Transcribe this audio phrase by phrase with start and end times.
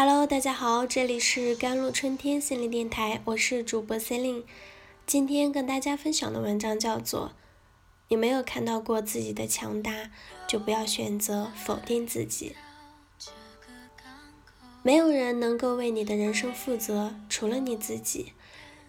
[0.00, 4.44] Hello，大家好，这里是甘露春天心理电台，我是主播 Celine。
[5.04, 7.30] 今天跟大家分享的文章叫做
[8.06, 10.12] 《你没有看到过自己的强大，
[10.46, 12.54] 就不要选择否定自己》。
[14.84, 18.34] 没有人能够为你的人生负责，除了你自己。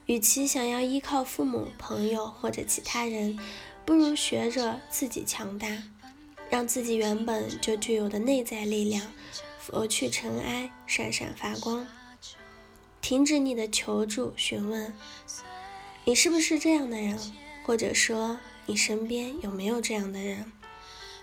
[0.06, 3.40] 与其想要依靠父母、朋友或者其他人，
[3.84, 5.86] 不如学着自己强大，
[6.52, 9.12] 让自己原本就具有的内在力量。
[9.70, 11.86] 拂去尘埃，闪闪发光。
[13.02, 14.94] 停止你的求助、询问，
[16.06, 17.18] 你是不是这样的人？
[17.64, 20.52] 或者说，你身边有没有这样的人？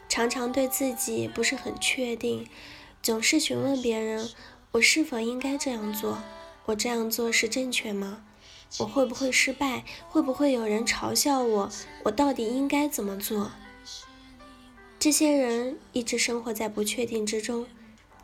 [0.09, 2.49] 常常对自己不是很确定，
[3.03, 4.29] 总是询问别人：
[4.71, 6.23] 我是否应该这样做？
[6.67, 8.23] 我这样做是正确吗？
[8.79, 9.85] 我会不会失败？
[10.09, 11.71] 会不会有人嘲笑我？
[12.05, 13.51] 我到底应该怎么做？
[15.01, 17.67] 这些人一直生活在不确定之中。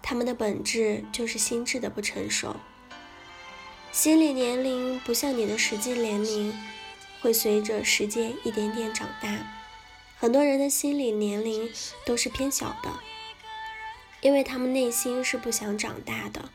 [0.02, 2.56] 他们的本质就是心智的不成熟，
[3.92, 6.52] 心理年龄不像你的实际年龄，
[7.20, 9.46] 会随着时间一点点长大。
[10.18, 11.70] 很多人的心理年龄
[12.04, 12.90] 都是偏小的，
[14.20, 16.50] 因为他们内心是不想长大的，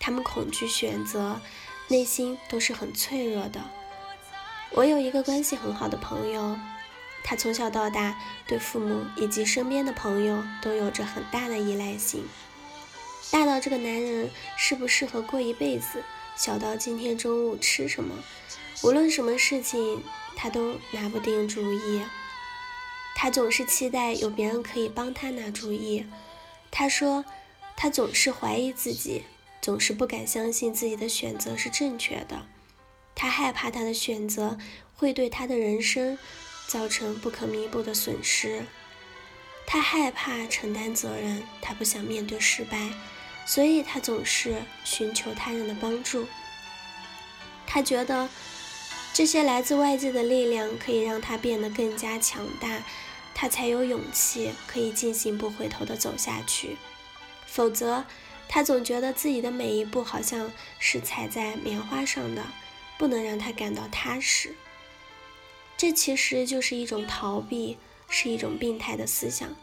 [0.00, 1.40] 他们恐惧选择，
[1.88, 3.60] 内心都是很脆弱的。
[4.70, 6.58] 我有一个关系很好的朋友，
[7.22, 12.24] 他从小到大对父母以及身边的朋友都有着很大的依赖性。
[13.32, 16.04] 大到这个男人适不适合过一辈子，
[16.36, 18.14] 小到今天中午吃什么，
[18.82, 20.04] 无论什么事情
[20.36, 22.02] 他都拿不定主意。
[23.16, 26.04] 他总是期待有别人可以帮他拿主意。
[26.70, 27.24] 他说
[27.74, 29.22] 他总是怀疑自己，
[29.62, 32.46] 总是不敢相信自己的选择是正确的。
[33.14, 34.58] 他害怕他的选择
[34.94, 36.18] 会对他的人生
[36.66, 38.66] 造成不可弥补的损失。
[39.66, 42.90] 他害怕承担责任，他不想面对失败。
[43.44, 46.26] 所以他总是寻求他人的帮助。
[47.66, 48.28] 他觉得
[49.12, 52.82] 这些来自外界的力量可以让他变得更加强大，
[53.34, 56.76] 他才有勇气可以进行不回头的走下去。
[57.46, 58.04] 否则，
[58.48, 62.44] 他总觉得自己的每一步好像是踩在棉花上的，
[62.98, 64.54] 不能让他感到踏实。
[65.76, 67.76] 这其实就是一种逃避，
[68.08, 69.54] 是一种病态的思想。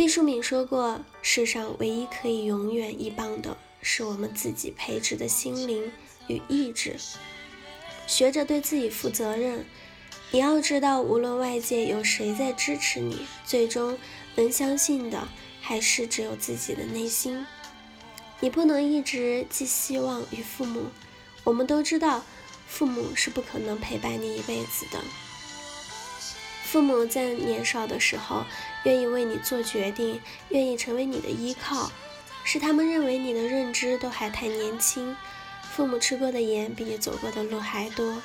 [0.00, 5.92] 毕淑敏说过：“世上唯一可以永远依傍的，是我们自己培植的心灵
[6.26, 6.96] 与意志。
[8.06, 9.66] 学着对自己负责任。
[10.30, 13.98] 你要知道，无论外界有谁在支持你，最终
[14.36, 15.28] 能相信的
[15.60, 17.44] 还是只有自己的内心。
[18.40, 20.86] 你不能一直寄希望于父母。
[21.44, 22.24] 我们都知道，
[22.66, 24.98] 父母是不可能陪伴你一辈子的。”
[26.64, 28.46] 父母在年少的时候
[28.84, 31.90] 愿意为你做决定，愿意成为你的依靠，
[32.44, 35.16] 是他们认为你的认知都还太年轻。
[35.72, 38.22] 父母吃过的盐比你走过的路还多，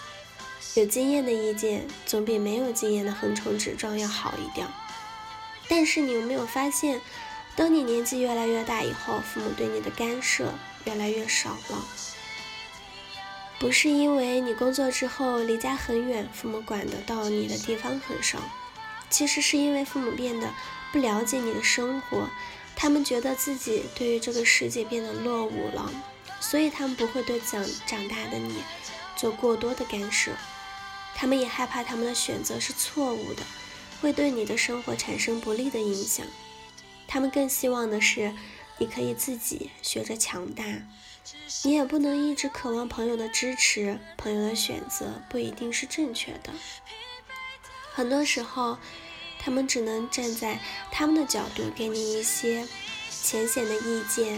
[0.76, 4.68] 有经验的意见总比没有经验的横冲直撞要好一点。
[5.68, 7.02] 但是你有没有发现，
[7.56, 10.54] 当你年纪越来越大以后，父母对你的干涉
[10.86, 11.86] 越来越少了？
[13.58, 18.38] 不是因为你工作之后离家很远，父母管得到你的地方很少，
[19.10, 20.54] 其实是因为父母变得
[20.92, 22.30] 不了解你的生活，
[22.76, 25.92] 他们觉得自己对于这个世界变得落伍了，
[26.40, 28.64] 所以他们不会对长长大的你
[29.16, 30.32] 做过多的干涉，
[31.16, 33.44] 他们也害怕他们的选择是错误的，
[34.02, 36.26] 会对你的生活产生不利的影响，
[37.08, 38.34] 他们更希望的是
[38.78, 40.64] 你可以自己学着强大。
[41.64, 46.52] 你也不能一直渴望朋友的支持，朋友的选择不一定是正确的。
[47.96, 48.78] 很多时候，
[49.40, 50.60] 他们只能站在
[50.92, 52.68] 他们的角度给你一些
[53.10, 54.38] 浅显的意见。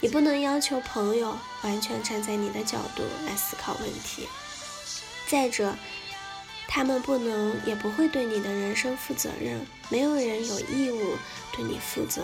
[0.00, 4.28] 你不能要求朋友完全站在你的角度来思考问题。
[5.26, 5.74] 再者，
[6.68, 9.66] 他们不能也不会对你的人生负责任。
[9.88, 11.16] 没有人有义务
[11.56, 12.22] 对你负责。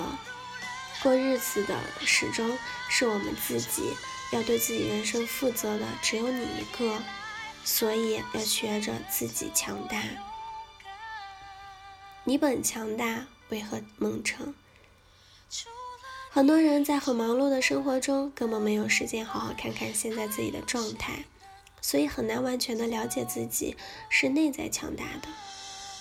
[1.03, 2.59] 过日子的始终
[2.91, 3.95] 是我们自己，
[4.33, 7.01] 要对自己人生负责的只有你一个，
[7.65, 10.03] 所以要学着自己强大。
[12.29, 14.55] 你本强大，为何蒙尘？
[16.29, 21.25] 很多人在很忙碌的生活中，根本没有时间好好看看现在自己的状态，
[21.81, 23.79] 所以很难完全的了解自己
[24.11, 25.29] 是内在强大的。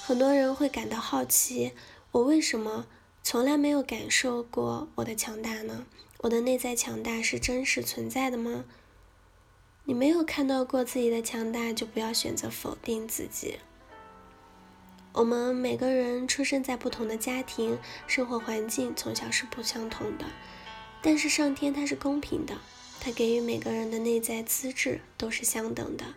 [0.04, 1.72] 很多人会感到好奇，
[2.12, 2.88] 我为什么？
[3.24, 5.86] 从来没有感受过我的强大呢？
[6.18, 8.66] 我的内在强大是真实存在的吗？
[9.86, 13.60] 你没有看到过自己的强大，就不要选择否定自己。
[15.18, 20.26] 我们每个人出生在不同的家庭，生活环境从小是不相同的。
[21.02, 22.60] 但是上天他是公平的，
[23.00, 26.14] 他给予每个人的内在资质都是相等的。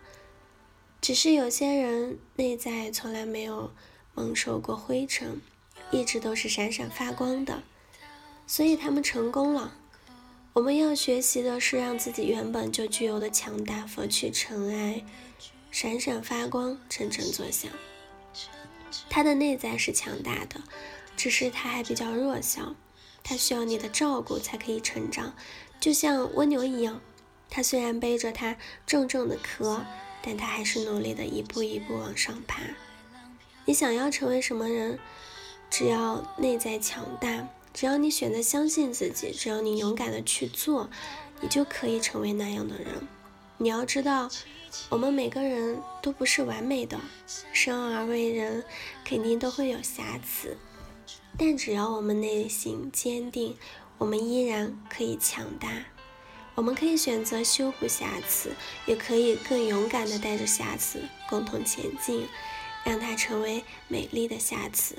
[1.01, 3.73] 只是有些人内在从来没有
[4.15, 5.41] 蒙受过灰尘，
[5.91, 7.63] 一直都是闪闪发光的，
[8.47, 9.79] 所以他们成功了。
[10.53, 15.03] 我们要学习的是让自己原本就具有的强大拂去尘埃，
[15.71, 17.73] 闪闪发光，沉沉作响。
[19.09, 20.63] 他的内在是强大的，
[21.17, 22.75] 只是他还比较弱小，
[23.23, 25.35] 他需要你的照顾才可以成长，
[25.79, 27.01] 就像蜗牛一样，
[27.49, 28.57] 它虽然背着它
[28.87, 29.85] 重重的壳。
[30.23, 32.61] 但他还是努力的一步一步往上爬。
[33.65, 34.99] 你想要成为什么人？
[35.71, 40.91] 只要内在强大，只要你选择相信自己，只要你勇敢的去做，
[41.41, 43.09] 你就可以成为那样的人。
[43.63, 44.27] 你要知道，
[44.89, 46.99] 我们每个人都不是完美的，
[47.53, 48.65] 生而为人，
[49.05, 50.57] 肯定都会有瑕疵。
[51.39, 53.59] 但只要我们内心坚定，
[53.99, 55.69] 我们依然可以强大。
[56.55, 58.55] 我们可以选择修补瑕疵，
[58.87, 62.27] 也可以更勇敢地带着瑕疵共同前进，
[62.83, 64.97] 让它成为美丽的瑕疵。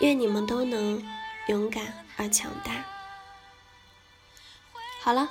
[0.00, 1.06] 愿你们都能
[1.46, 2.84] 勇敢而强大。
[5.00, 5.30] 好了，